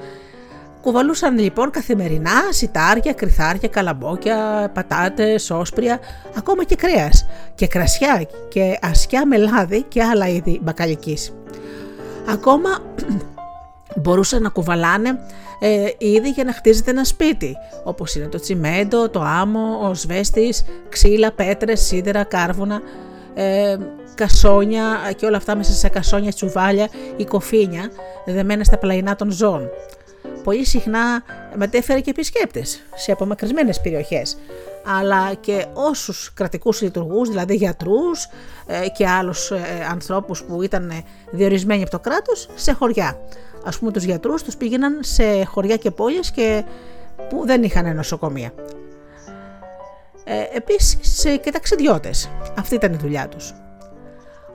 Κουβαλούσαν 0.80 1.38
λοιπόν 1.38 1.70
καθημερινά 1.70 2.42
σιτάρια, 2.50 3.12
κρυθάρια, 3.12 3.68
καλαμπόκια, 3.68 4.70
πατάτες, 4.74 5.50
όσπρια, 5.50 5.98
ακόμα 6.36 6.64
και 6.64 6.74
κρέας 6.74 7.26
και 7.54 7.66
κρασιά 7.66 8.28
και 8.48 8.78
ασκιά 8.82 9.26
με 9.26 9.36
λάδι 9.36 9.82
και 9.82 10.02
άλλα 10.02 10.28
είδη 10.28 10.60
μπακαλικής. 10.62 11.32
Ακόμα 12.28 12.68
μπορούσαν 14.02 14.42
να 14.42 14.48
κουβαλάνε 14.48 15.18
ε, 15.60 15.86
είδη 15.98 16.28
για 16.28 16.44
να 16.44 16.52
χτίζεται 16.52 16.90
ένα 16.90 17.04
σπίτι, 17.04 17.56
όπως 17.84 18.14
είναι 18.14 18.26
το 18.26 18.40
τσιμέντο, 18.40 19.08
το 19.08 19.20
άμμο, 19.20 19.88
ο 19.88 19.94
σβέστης, 19.94 20.64
ξύλα, 20.88 21.32
πέτρες, 21.32 21.80
σίδερα, 21.80 22.24
κάρβουνα, 22.24 22.80
ε, 23.34 23.76
κασόνια 24.14 24.84
και 25.16 25.26
όλα 25.26 25.36
αυτά 25.36 25.56
μέσα 25.56 25.72
σε 25.72 25.88
κασόνια, 25.88 26.32
τσουβάλια 26.32 26.88
ή 27.16 27.24
κοφίνια 27.24 27.90
δεμένα 28.26 28.64
στα 28.64 28.78
πλαϊνά 28.78 29.16
των 29.16 29.30
ζώων 29.30 29.70
πολύ 30.44 30.64
συχνά 30.64 31.22
μετέφερε 31.54 32.00
και 32.00 32.10
επισκέπτες 32.10 32.82
σε 32.94 33.12
απομακρυσμένες 33.12 33.80
περιοχές. 33.80 34.38
Αλλά 34.98 35.34
και 35.34 35.66
όσους 35.72 36.32
κρατικούς 36.34 36.82
λειτουργούς, 36.82 37.28
δηλαδή 37.28 37.54
γιατρούς 37.54 38.28
ε, 38.66 38.88
και 38.88 39.08
άλλους 39.08 39.50
ε, 39.50 39.62
ανθρώπους 39.90 40.42
που 40.42 40.62
ήταν 40.62 40.92
διορισμένοι 41.30 41.82
από 41.82 41.90
το 41.90 41.98
κράτος 41.98 42.48
σε 42.54 42.72
χωριά. 42.72 43.20
Α 43.64 43.78
πούμε, 43.78 43.92
τους 43.92 44.04
γιατρούς 44.04 44.42
τους 44.42 44.56
πήγαιναν 44.56 44.98
σε 45.00 45.44
χωριά 45.44 45.76
και 45.76 45.90
πόλεις 45.90 46.30
και 46.30 46.64
που 47.28 47.46
δεν 47.46 47.62
είχαν 47.62 47.94
νοσοκομεία. 47.94 48.52
Ε, 50.24 50.56
επίσης 50.56 51.22
και 51.42 51.50
ταξιδιώτες. 51.50 52.30
Αυτή 52.58 52.74
ήταν 52.74 52.92
η 52.92 52.96
δουλειά 52.96 53.28
τους. 53.28 53.54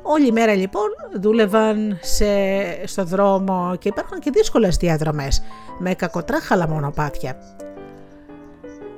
Όλη 0.03 0.27
η 0.27 0.31
μέρα 0.31 0.53
λοιπόν 0.53 0.87
δούλευαν 1.19 1.99
σε, 2.01 2.25
στο 2.87 3.03
δρόμο 3.03 3.75
και 3.79 3.87
υπάρχουν 3.87 4.19
και 4.19 4.31
δύσκολες 4.33 4.77
διαδρομές 4.77 5.43
με 5.79 5.93
κακοτράχαλα 5.93 6.67
μονοπάτια. 6.67 7.37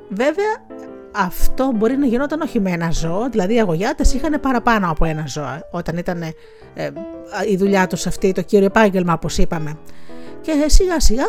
Βέβαια 0.10 0.66
αυτό 1.16 1.72
μπορεί 1.76 1.98
να 1.98 2.06
γινόταν 2.06 2.42
όχι 2.42 2.60
με 2.60 2.72
ένα 2.72 2.92
ζώο, 2.92 3.30
δηλαδή 3.30 3.54
οι 3.54 3.60
αγωγιάτες 3.60 4.14
είχαν 4.14 4.40
παραπάνω 4.40 4.90
από 4.90 5.06
ένα 5.06 5.24
ζώο 5.28 5.60
όταν 5.72 5.98
ήταν 5.98 6.22
ε, 6.22 6.34
η 7.50 7.56
δουλειά 7.58 7.88
τους 7.88 8.08
αυτή, 8.08 8.32
το 8.32 8.42
κύριο 8.42 8.66
επάγγελμα 8.66 9.14
όπως 9.14 9.38
είπαμε. 9.38 9.78
Και 10.42 10.52
σιγά 10.68 11.00
σιγά 11.00 11.26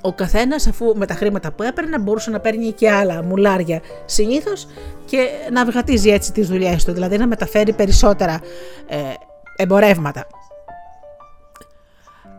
ο 0.00 0.12
καθένας, 0.12 0.66
αφού 0.66 0.92
με 0.96 1.06
τα 1.06 1.14
χρήματα 1.14 1.52
που 1.52 1.62
έπαιρνε, 1.62 1.98
μπορούσε 1.98 2.30
να 2.30 2.40
παίρνει 2.40 2.72
και 2.72 2.90
άλλα 2.90 3.22
μουλάρια 3.22 3.80
συνήθως 4.04 4.66
και 5.04 5.28
να 5.52 5.64
βγατίζει 5.64 6.10
έτσι 6.10 6.32
τις 6.32 6.48
δουλειές 6.48 6.84
του, 6.84 6.92
δηλαδή 6.92 7.18
να 7.18 7.26
μεταφέρει 7.26 7.72
περισσότερα 7.72 8.40
ε, 8.86 8.96
εμπορεύματα. 9.56 10.26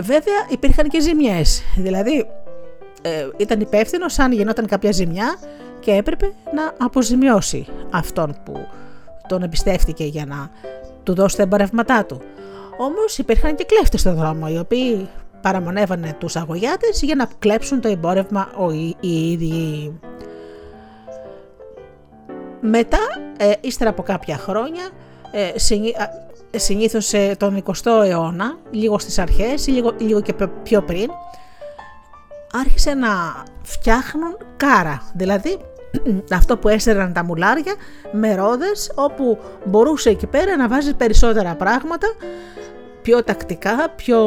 Βέβαια 0.01 0.45
υπήρχαν 0.49 0.87
και 0.87 1.01
ζημιές, 1.01 1.63
δηλαδή 1.77 2.27
ε, 3.01 3.27
ήταν 3.37 3.59
υπεύθυνο 3.59 4.05
αν 4.17 4.31
γινόταν 4.31 4.65
κάποια 4.65 4.91
ζημιά 4.91 5.35
και 5.79 5.91
έπρεπε 5.91 6.25
να 6.55 6.85
αποζημιώσει 6.85 7.67
αυτόν 7.89 8.35
που 8.43 8.67
τον 9.27 9.43
εμπιστεύτηκε 9.43 10.03
για 10.03 10.25
να 10.25 10.49
του 11.03 11.13
δώσει 11.13 11.37
τα 11.37 11.43
εμπορεύματά 11.43 12.05
του. 12.05 12.21
Όμως 12.77 13.17
υπήρχαν 13.17 13.55
και 13.55 13.63
κλέφτες 13.63 13.99
στον 13.99 14.15
δρόμο 14.15 14.47
οι 14.49 14.57
οποίοι 14.57 15.09
παραμονεύανε 15.41 16.15
τους 16.19 16.35
αγωγιάτες 16.35 17.01
για 17.01 17.15
να 17.15 17.27
κλέψουν 17.39 17.81
το 17.81 17.87
εμπόρευμα 17.87 18.51
οι 18.99 19.31
ίδιοι. 19.31 19.99
Μετά, 22.61 22.97
ε, 23.37 23.51
ύστερα 23.61 23.89
από 23.89 24.01
κάποια 24.01 24.37
χρόνια, 24.37 24.89
ε, 25.31 25.59
συνήθως 26.57 27.13
τον 27.37 27.55
20ο 27.55 28.01
αιώνα, 28.03 28.57
λίγο 28.71 28.99
στις 28.99 29.19
αρχές 29.19 29.67
ή 29.67 29.71
λίγο, 29.71 29.93
λίγο 29.99 30.21
και 30.21 30.33
πιο 30.63 30.81
πριν, 30.81 31.09
άρχισε 32.53 32.93
να 32.93 33.09
φτιάχνουν 33.63 34.37
κάρα, 34.57 35.01
δηλαδή 35.13 35.59
αυτό 36.39 36.57
που 36.57 36.67
έστερναν 36.67 37.13
τα 37.13 37.23
μουλάρια 37.23 37.73
με 38.11 38.35
ρόδες 38.35 38.91
όπου 38.95 39.37
μπορούσε 39.65 40.09
εκεί 40.09 40.27
πέρα 40.27 40.55
να 40.55 40.67
βάζεις 40.67 40.95
περισσότερα 40.95 41.55
πράγματα 41.55 42.07
πιο 43.01 43.23
τακτικά, 43.23 43.89
πιο 43.89 44.19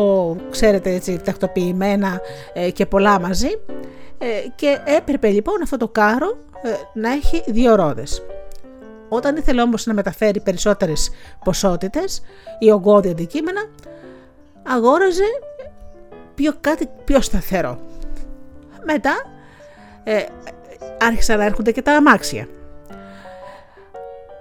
ξέρετε 0.51 0.91
έτσι 0.91 1.19
τακτοποιημένα 1.25 2.21
ε, 2.53 2.71
και 2.71 2.87
πολλά 2.87 3.21
μαζί 3.21 3.51
ε, 4.19 4.27
και 4.55 4.81
έπρεπε 4.85 5.29
λοιπόν 5.29 5.63
αυτό 5.63 5.77
το 5.77 5.89
κάρο 5.89 6.39
ε, 6.63 6.71
να 6.93 7.13
έχει 7.13 7.43
δύο 7.47 7.75
ρόδες. 7.75 8.23
Όταν 9.09 9.37
ήθελε 9.37 9.63
όμως 9.63 9.87
να 9.87 9.95
μεταφέρει 9.95 10.41
περισσότερες 10.41 11.11
ποσότητες 11.45 12.23
ή 12.59 12.71
ογκώδη 12.71 13.09
αντικείμενα 13.11 13.61
αγόραζε 14.63 15.25
πιο, 16.35 16.53
κάτι 16.61 16.89
πιο 17.05 17.21
σταθερό. 17.21 17.79
Μετά 18.85 19.15
ε, 20.05 20.25
άρχισαν 21.01 21.39
να 21.39 21.45
έρχονται 21.45 21.73
και 21.73 21.83
τα 21.83 21.93
αμάξια. 21.93 22.49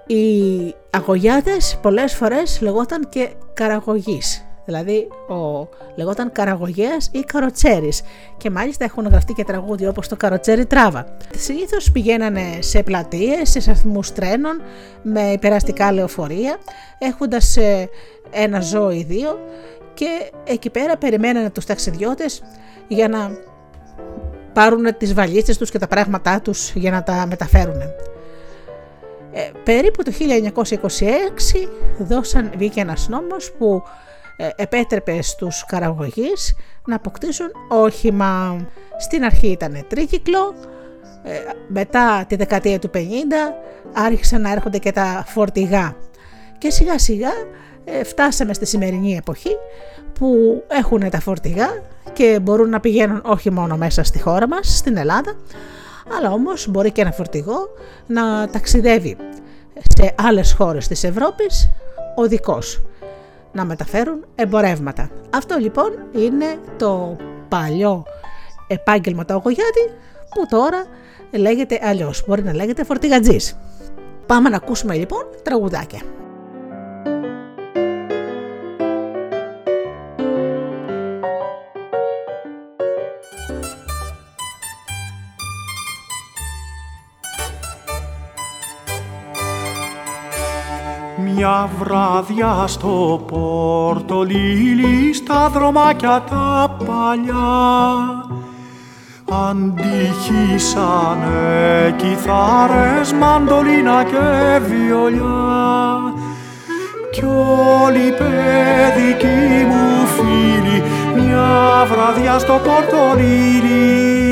Οι 0.06 0.74
αγωγιάτες 0.90 1.78
πολλές 1.82 2.14
φορές 2.14 2.60
λεγόταν 2.60 3.08
και 3.08 3.28
καραγωγής. 3.54 4.44
Δηλαδή 4.64 5.08
ο, 5.28 5.68
λεγόταν 5.94 6.32
καραγωγέας 6.32 7.08
ή 7.12 7.20
καροτσέρης 7.20 8.02
και 8.36 8.50
μάλιστα 8.50 8.84
έχουν 8.84 9.06
γραφτεί 9.06 9.32
και 9.32 9.44
τραγούδια 9.44 9.88
όπως 9.88 10.08
το 10.08 10.16
καροτσέρι 10.16 10.66
τράβα. 10.66 11.16
Συνήθως 11.36 11.90
πηγαίνανε 11.92 12.58
σε 12.58 12.82
πλατείες, 12.82 13.50
σε 13.50 13.60
σταθμούς 13.60 14.12
τρένων 14.12 14.62
με 15.02 15.20
υπεραστικά 15.20 15.92
λεωφορεία 15.92 16.56
έχοντας 16.98 17.56
ε, 17.56 17.88
ένα 18.30 18.60
ζώο 18.60 18.90
ή 18.90 19.02
δύο 19.02 19.38
και 19.94 20.30
εκεί 20.44 20.70
πέρα 20.70 20.96
περιμένανε 20.96 21.50
τους 21.50 21.64
ταξιδιώτες 21.64 22.42
για 22.88 23.08
να 23.08 23.30
πάρουν 24.52 24.96
τις 24.98 25.14
βαλίτσες 25.14 25.58
τους 25.58 25.70
και 25.70 25.78
τα 25.78 25.86
πράγματά 25.86 26.40
τους 26.40 26.72
για 26.74 26.90
να 26.90 27.02
τα 27.02 27.26
μεταφέρουν. 27.28 27.80
Ε, 29.36 29.50
περίπου 29.64 30.02
το 30.02 30.12
1926 30.12 31.68
δώσαν, 31.98 32.52
βγήκε 32.56 32.80
ένας 32.80 33.08
νόμος 33.08 33.52
που 33.58 33.82
ε, 34.36 34.48
επέτρεπε 34.56 35.22
στους 35.22 35.64
καραγωγείς 35.66 36.54
να 36.84 36.96
αποκτήσουν 36.96 37.46
όχημα. 37.68 38.66
Στην 38.98 39.24
αρχή 39.24 39.46
ήταν 39.46 39.84
τρίκυκλο, 39.88 40.54
ε, 41.22 41.32
μετά 41.68 42.24
τη 42.28 42.36
δεκαετία 42.36 42.78
του 42.78 42.90
50 42.94 42.98
άρχισαν 43.92 44.40
να 44.40 44.52
έρχονται 44.52 44.78
και 44.78 44.92
τα 44.92 45.24
φορτηγά 45.26 45.96
και 46.58 46.70
σιγά 46.70 46.98
σιγά 46.98 47.30
ε, 47.84 48.04
φτάσαμε 48.04 48.54
στη 48.54 48.66
σημερινή 48.66 49.16
εποχή 49.16 49.56
που 50.18 50.62
έχουν 50.68 51.10
τα 51.10 51.20
φορτηγά 51.20 51.68
και 52.12 52.38
μπορούν 52.42 52.68
να 52.68 52.80
πηγαίνουν 52.80 53.22
όχι 53.24 53.50
μόνο 53.50 53.76
μέσα 53.76 54.02
στη 54.02 54.20
χώρα 54.20 54.48
μας, 54.48 54.76
στην 54.76 54.96
Ελλάδα, 54.96 55.36
αλλά 56.16 56.32
όμως 56.32 56.68
μπορεί 56.68 56.90
και 56.90 57.00
ένα 57.00 57.12
φορτηγό 57.12 57.68
να 58.06 58.48
ταξιδεύει 58.48 59.16
σε 59.96 60.14
άλλες 60.18 60.52
χώρες 60.52 60.88
της 60.88 61.04
Ευρώπης 61.04 61.70
οδικός, 62.14 62.82
να 63.52 63.64
μεταφέρουν 63.64 64.24
εμπορεύματα. 64.34 65.10
Αυτό 65.30 65.56
λοιπόν 65.58 65.90
είναι 66.12 66.58
το 66.76 67.16
παλιό 67.48 68.04
επάγγελμα 68.66 69.24
του 69.24 69.32
αγωγιάτη 69.32 69.90
που 70.34 70.46
τώρα 70.48 70.84
λέγεται 71.30 71.78
αλλιώς, 71.82 72.24
μπορεί 72.26 72.42
να 72.42 72.54
λέγεται 72.54 72.84
φορτηγατζής. 72.84 73.58
Πάμε 74.26 74.48
να 74.48 74.56
ακούσουμε 74.56 74.94
λοιπόν 74.94 75.22
τραγουδάκια. 75.42 76.00
Μια 91.46 91.68
βράδια 91.78 92.64
στο 92.66 93.24
πόρτο 93.26 94.22
λίλι 94.22 95.14
στα 95.14 95.48
δρομάκια 95.48 96.22
τα 96.30 96.76
παλιά. 96.86 97.44
Αντυχήσανε 99.48 100.74
κιθάρες, 101.96 103.12
μαντολίνα 103.12 104.04
και 104.04 104.60
βιολιά. 104.66 106.00
Κι 107.12 107.24
όλοι 107.84 107.98
οι 107.98 108.12
παιδικοί 108.12 109.64
μου 109.68 110.06
φίλοι 110.06 110.82
μια 111.14 111.86
βραδιά 111.90 112.38
στο 112.38 112.52
πόρτο 112.52 113.14
λίλι 113.16 114.24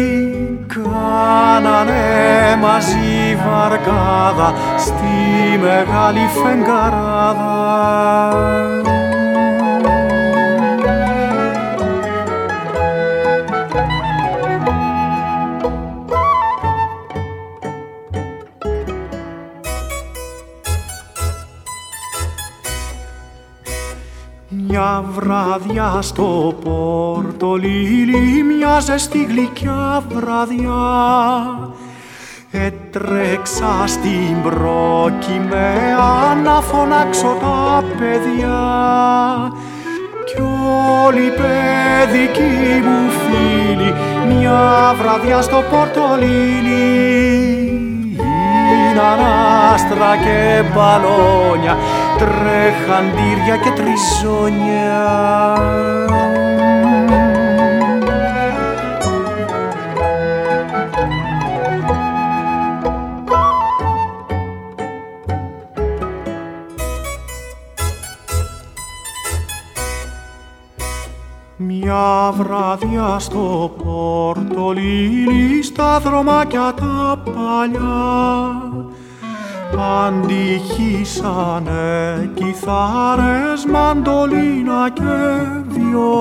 κάνανε 0.67 2.57
μαζί 2.61 3.37
βαρκάδα 3.45 4.55
στη 5.03 5.59
μεγάλη 5.59 6.29
φεγγαράδα. 6.43 7.43
Μια 24.49 25.05
βράδια 25.11 25.99
στο 26.03 26.55
πόρτο 26.65 27.55
λίλι, 27.55 28.43
μια 28.43 28.81
ζεστή 28.81 29.25
γλυκιά 29.25 30.03
βραδιά 30.09 30.73
Έτρεξα 32.55 33.87
στην 33.87 34.43
προκειμέα 34.43 36.01
να 36.45 36.61
φωνάξω 36.61 37.37
τα 37.41 37.85
παιδιά. 37.99 38.61
Κι 40.25 40.41
όλοι 41.07 41.27
οι 41.27 41.31
παιδικοί 41.31 42.83
μου 42.85 43.11
φίλοι 43.11 43.95
μια 44.29 44.95
βραδιά 44.99 45.43
στο 45.43 45.63
πορτολίλι 45.71 47.13
είναι 48.13 49.01
άστρα 49.73 50.17
και 50.17 50.63
μπαλόνια 50.75 51.77
τρέχαντήρια 52.19 53.57
και 53.57 53.71
τριζόνια 53.71 55.03
Μια 71.85 72.33
βράδια 72.37 73.19
στο 73.19 73.75
πορτολίλι 73.85 75.63
στα 75.63 75.99
δρομάκια 75.99 76.75
τα 76.77 77.23
παλιά 77.25 78.73
αντυχήσανε 80.07 81.81
κιθάρες, 82.35 83.65
μαντολίνα 83.71 84.91
και 84.91 85.03
βιόλια. 85.69 86.12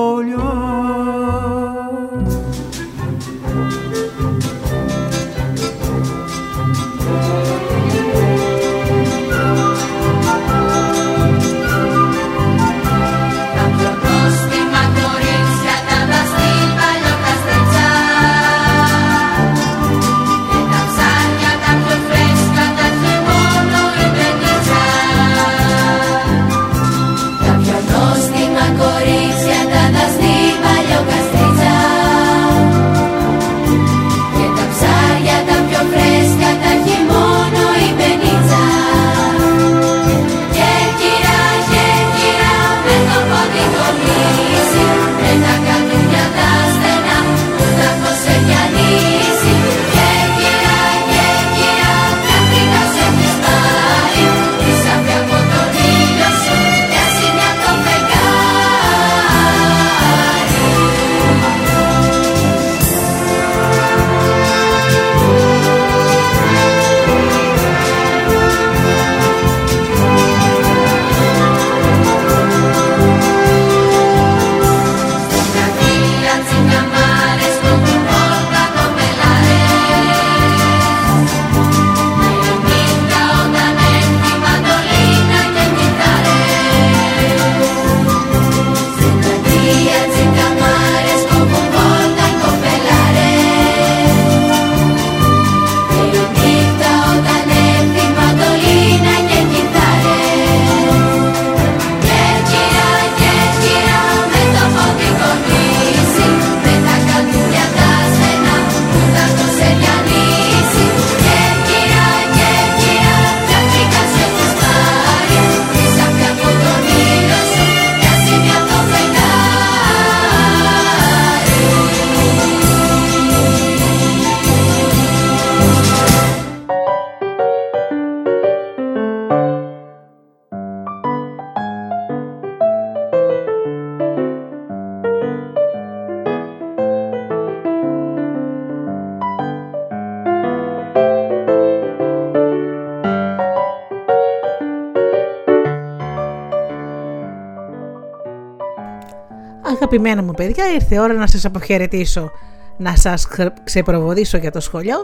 Αγαπημένα 149.72 150.22
μου 150.22 150.32
παιδιά, 150.32 150.72
ήρθε 150.72 150.94
η 150.94 150.98
ώρα 150.98 151.14
να 151.14 151.26
σας 151.26 151.44
αποχαιρετήσω, 151.44 152.30
να 152.76 152.96
σας 152.96 153.28
ξεπροβοδήσω 153.64 154.36
για 154.36 154.50
το 154.50 154.60
σχολείο, 154.60 154.96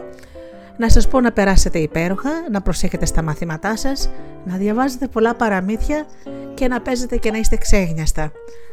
να 0.77 0.89
σας 0.91 1.09
πω 1.09 1.21
να 1.21 1.33
περάσετε 1.33 1.79
υπέροχα, 1.79 2.31
να 2.51 2.63
προσέχετε 2.63 3.07
στα 3.07 3.23
μαθήματά 3.23 3.77
σας, 3.77 4.11
να 4.45 4.57
διαβάζετε 4.57 5.09
πολλά 5.09 5.35
παραμύθια 5.35 6.07
και 6.55 6.69
να 6.69 6.81
παίζετε 6.81 7.17
και 7.17 7.31
να 7.31 7.39
είστε 7.39 7.57
ξέγνιαστα. 7.57 8.33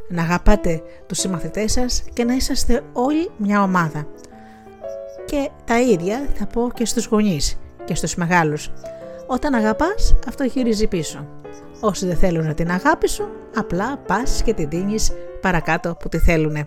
Να 0.10 0.21
αγαπάτε 0.21 0.81
τους 1.05 1.17
συμμαθητές 1.17 1.71
σας 1.71 2.03
και 2.13 2.23
να 2.23 2.34
είσαστε 2.34 2.81
όλοι 2.93 3.31
μια 3.38 3.62
ομάδα. 3.63 4.08
Και 5.25 5.49
τα 5.65 5.81
ίδια 5.81 6.27
θα 6.34 6.45
πω 6.45 6.71
και 6.73 6.86
στους 6.86 7.05
γονείς 7.05 7.60
και 7.86 7.95
στους 7.95 8.15
μεγάλους. 8.15 8.71
Όταν 9.27 9.53
αγαπάς, 9.53 10.15
αυτό 10.27 10.43
γυρίζει 10.43 10.88
πίσω. 10.88 11.27
Όσοι 11.79 12.05
δεν 12.05 12.17
θέλουν 12.17 12.55
την 12.55 12.71
αγάπη 12.71 13.10
σου, 13.10 13.29
απλά 13.55 13.97
πας 13.97 14.41
και 14.45 14.53
την 14.53 14.69
δίνεις 14.69 15.12
παρακάτω 15.45 15.95
που 15.99 16.10
τη 16.10 16.17
θέλουνε. 16.17 16.63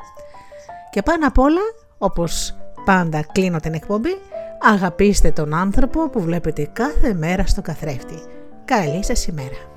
Και 0.91 1.03
πάνω 1.03 1.27
απ' 1.27 1.39
όλα, 1.39 1.61
όπως 1.99 2.57
πάντα 2.85 3.25
κλείνω 3.33 3.61
την 3.61 3.75
εκπομπή, 3.75 4.21
αγαπήστε 4.61 5.31
τον 5.31 5.55
άνθρωπο 5.55 6.09
που 6.09 6.21
βλέπετε 6.21 6.69
κάθε 6.73 7.15
μέρα 7.15 7.47
στο 7.47 7.63
καθρέφτη. 7.63 8.19
Καλή 8.65 9.05
σας 9.05 9.27
ημέρα. 9.27 9.68